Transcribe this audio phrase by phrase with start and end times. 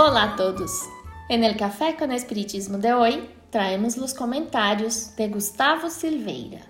[0.00, 0.84] Hola a todos.
[1.28, 6.60] En el Café con Espiritismo de hoy traemos los comentarios de Gustavo Silveira.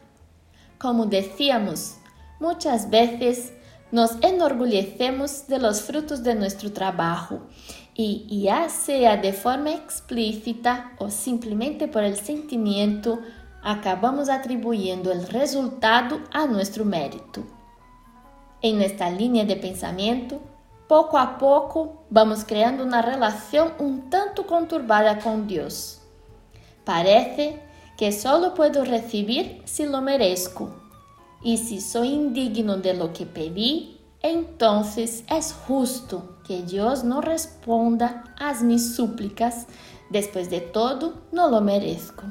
[0.79, 1.97] Como decíamos,
[2.41, 3.53] muchas veces
[3.93, 7.43] nos enorgullecemos de los frutos de nuestro trabajo
[7.95, 13.21] y ya sea de forma explícita o simplemente por el sentimiento,
[13.63, 17.45] acabamos atribuyendo el resultado a nuestro mérito.
[18.63, 20.41] En esta línea de pensamiento,
[20.89, 26.01] pouco a pouco vamos criando uma relação um tanto conturbada com Deus.
[26.85, 27.61] Parece
[27.97, 30.73] que solo puedo receber se lo merezco.
[31.45, 38.25] E se sou indigno de lo que pedí, entonces es justo que Deus não responda
[38.37, 39.67] às minhas súplicas.
[40.11, 42.25] Después de todo, não lo merezco.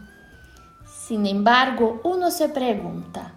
[0.85, 3.33] Sin embargo, uno se pregunta,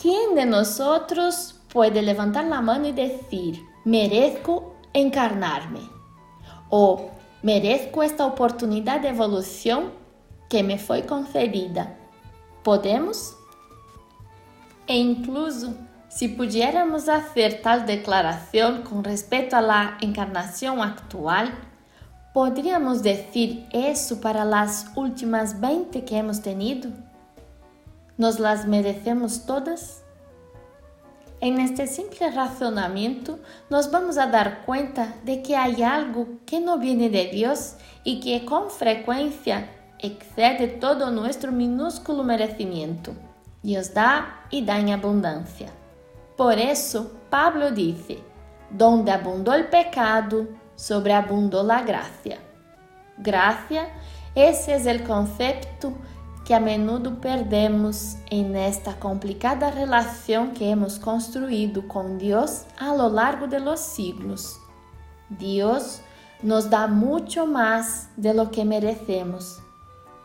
[0.00, 5.88] ¿quién de nosotros puede levantar la mano y decir, merezco encarnar-me?
[6.70, 7.10] O
[7.42, 9.92] merezco esta oportunidade de evolução
[10.48, 11.96] que me foi concedida?
[12.62, 13.34] Podemos?
[14.86, 15.76] E incluso,
[16.08, 21.46] se pudiéramos fazer tal declaração com respeito à encarnação atual,
[22.34, 26.92] ¿podríamos decir isso para as últimas 20 que hemos tenido?
[28.18, 29.99] ¿Nos las merecemos todas?
[31.42, 33.38] En este simple razonamiento
[33.70, 38.20] nos vamos a dar cuenta de que hay algo que no viene de Dios y
[38.20, 43.12] que con frecuencia excede todo nuestro minúsculo merecimiento.
[43.62, 45.68] Dios da y da en abundancia.
[46.36, 48.18] Por eso Pablo dice,
[48.70, 52.38] donde abundó el pecado, sobreabundó la gracia.
[53.16, 53.88] Gracia,
[54.34, 55.94] ese es el concepto
[56.50, 63.06] que a menudo perdemos em esta complicada relação que hemos construído com Deus a lo
[63.06, 64.58] largo de los siglos.
[65.28, 66.00] Deus
[66.42, 69.60] nos dá muito mais de lo que merecemos.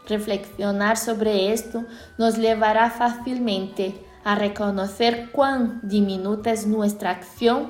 [0.07, 1.85] Reflexionar sobre esto
[2.17, 3.93] nos levará facilmente
[4.23, 7.69] a reconocer cuán diminuta es nuestra acción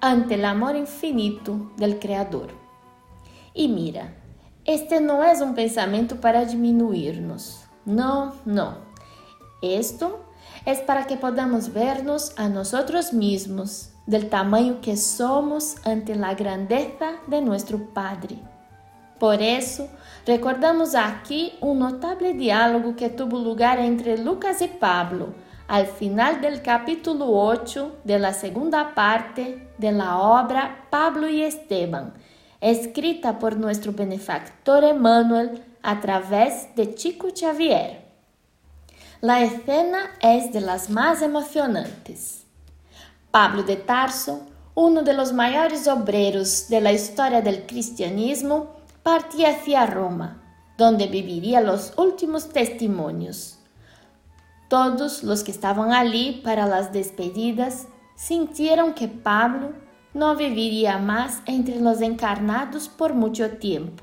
[0.00, 2.52] ante el amor infinito del Creador.
[3.52, 4.14] E mira,
[4.64, 7.65] este não é um pensamento para diminuir-nos.
[7.86, 8.74] No, no.
[9.62, 10.26] Esto
[10.66, 17.12] es para que podamos vernos a nosotros mismos del tamaño que somos ante la grandeza
[17.26, 18.36] de nuestro Padre.
[19.18, 19.88] Por eso,
[20.26, 25.28] recordamos aquí un notable diálogo que tuvo lugar entre Lucas y Pablo
[25.68, 32.14] al final del capítulo 8 de la segunda parte de la obra Pablo y Esteban,
[32.60, 38.04] escrita por nuestro benefactor Emmanuel a través de Chico Xavier.
[39.20, 42.44] La escena es de las más emocionantes.
[43.30, 44.42] Pablo de Tarso,
[44.74, 50.42] uno de los mayores obreros de la historia del cristianismo, partía hacia Roma,
[50.76, 53.58] donde viviría los últimos testimonios.
[54.68, 57.86] Todos los que estaban allí para las despedidas
[58.16, 59.72] sintieron que Pablo
[60.16, 64.02] no viviría más entre los encarnados por mucho tiempo.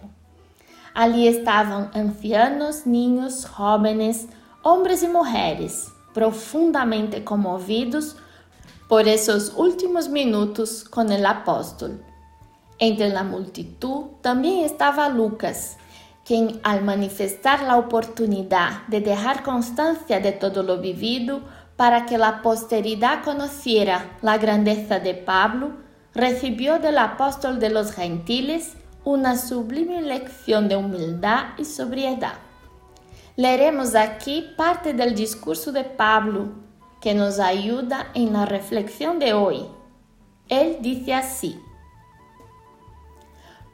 [0.94, 4.28] Ali estavam ancianos, niños, jóvenes,
[4.62, 8.16] homens e mulheres, profundamente comovidos
[8.88, 12.00] por esses últimos minutos com o apóstolo.
[12.79, 15.78] Entre a multitud também estava Lucas,
[16.23, 21.41] quem, al manifestar a oportunidade de deixar constância de todo lo vivido
[21.75, 25.82] para que a posteridade conociera a grandeza de Pablo,
[26.13, 32.35] recibió del apóstol de los gentiles una sublime lección de humildad y sobriedad.
[33.35, 36.49] Leeremos aquí parte del discurso de Pablo
[37.02, 39.66] que nos ayuda en la reflexión de hoy.
[40.47, 41.59] Él dice así,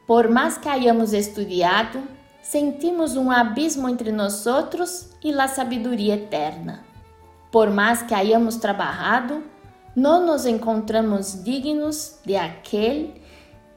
[0.08, 2.00] por más que hayamos estudiado,
[2.42, 6.84] sentimos un abismo entre nosotros y la sabiduría eterna.
[7.52, 9.42] Por más que hayamos trabajado,
[9.96, 13.14] no nos encontramos dignos de aquel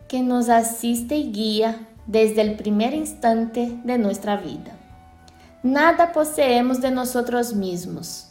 [0.09, 4.77] que nos asiste y guía desde el primer instante de nuestra vida.
[5.63, 8.29] Nada poseemos de nosotros mismos.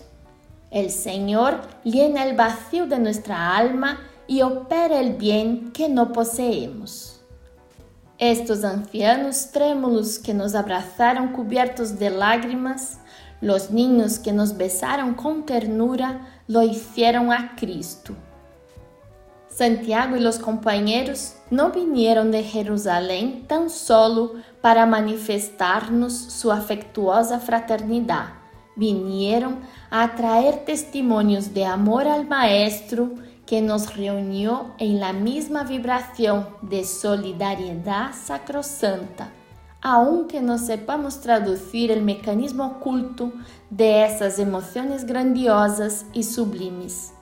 [0.69, 7.19] El Señor llena el vacío de nuestra alma y opera el bien que no poseemos.
[8.17, 12.99] Estos ancianos trémulos que nos abrazaron cubiertos de lágrimas,
[13.41, 18.13] los niños que nos besaron con ternura, lo hicieron a Cristo.
[19.47, 28.33] Santiago e os companheiros não vieram de Jerusalém tão solo para manifestar-nos sua afectuosa fraternidade.
[28.75, 29.59] Vieram
[29.89, 33.15] a trazer testemunhos de amor ao Maestro
[33.45, 39.31] que nos reunió en la misma vibración de solidariedad sacrosanta,
[39.81, 43.33] aunque no sepamos traducir el mecanismo oculto
[43.69, 47.13] de esas emociones grandiosas y sublimes.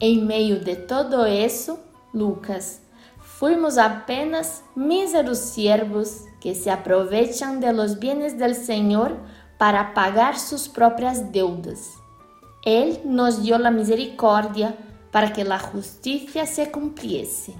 [0.00, 1.80] En meio de todo eso,
[2.12, 2.80] Lucas,
[3.18, 9.16] fuimos apenas míseros siervos que se aprovechan de los bienes del Señor
[9.58, 11.94] para pagar sus propias deudas.
[12.62, 14.76] Él nos dio la misericordia
[15.10, 17.54] para que la justicia se cumpliese.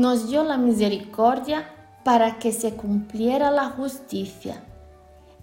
[0.00, 1.68] Nos dio la misericordia
[2.04, 4.62] para que se cumpliera la justicia.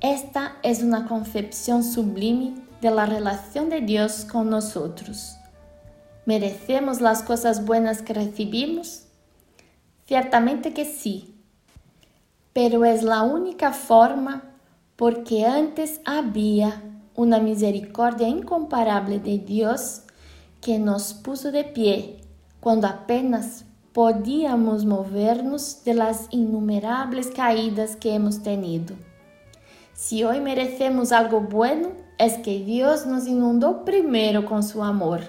[0.02, 5.38] Esta es una concepción sublime de la relación de Dios con nosotros.
[6.26, 9.04] ¿Merecemos las cosas buenas que recibimos?
[10.08, 11.36] Ciertamente que sí,
[12.52, 14.42] pero es la única forma
[14.96, 16.82] porque antes había
[17.14, 20.02] una misericordia incomparable de Dios
[20.62, 22.22] que nos puso de pie
[22.60, 23.64] cuando apenas
[23.98, 28.96] podíamos movernos de las innumerables caídas que hemos tenido.
[29.96, 35.22] Si hoy merecemos algo bueno, es que Dios nos inundó primero con su amor,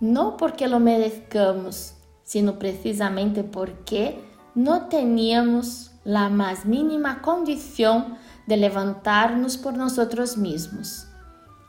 [0.00, 1.94] no porque lo merezcamos,
[2.24, 4.18] sino precisamente porque
[4.56, 8.16] no teníamos la más mínima condición
[8.48, 11.06] de levantarnos por nosotros mismos,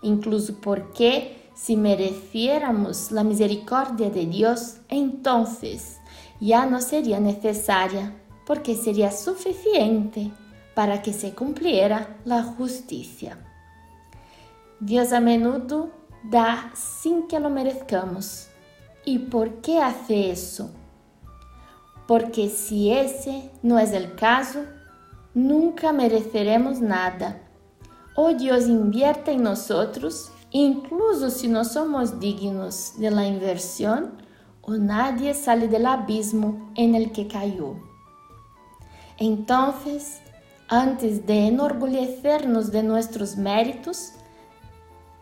[0.02, 6.00] incluso porque si mereciéramos la misericordia de Dios, entonces
[6.40, 8.14] ya no sería necesaria,
[8.46, 10.32] porque sería suficiente
[10.76, 13.38] para que se cumpliera la justicia.
[14.80, 15.90] Dios a menudo
[16.24, 18.48] da sin que lo merezcamos.
[19.06, 20.72] ¿Y por qué hace eso?
[22.08, 24.64] Porque si ese no es el caso,
[25.34, 27.42] nunca mereceremos nada.
[28.16, 34.25] O Dios invierte en nosotros, incluso si no somos dignos de la inversión,
[34.66, 37.76] o nadie sale del abismo en el que cayó.
[39.18, 40.22] Entonces,
[40.68, 44.14] antes de enorgullecernos de nuestros méritos,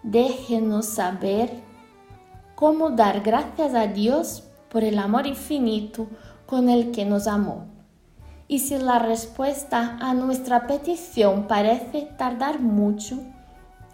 [0.01, 1.51] déjenos saber
[2.55, 6.07] cómo dar gracias a Dios por el amor infinito
[6.45, 7.65] con el que nos amó.
[8.47, 13.19] Y si la respuesta a nuestra petición parece tardar mucho,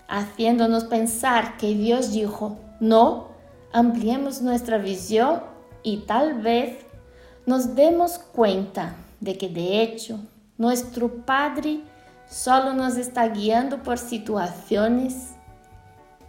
[0.08, 3.30] haciéndonos pensar que Dios dijo, no,
[3.72, 5.42] ampliemos nuestra visión
[5.84, 6.86] y tal vez
[7.46, 10.20] nos demos cuenta de que de hecho
[10.58, 11.82] nuestro Padre
[12.30, 15.34] solo nos está guiando por situaciones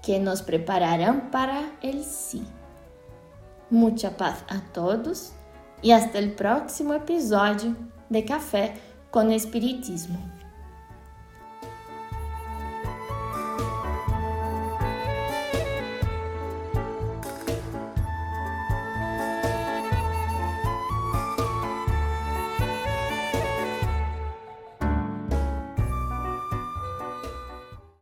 [0.03, 2.43] que nos prepararán para el sí.
[3.71, 5.33] Mucha paz a todos
[5.83, 7.77] e hasta el próximo episódio
[8.09, 8.75] de Café
[9.11, 10.40] com Espiritismo.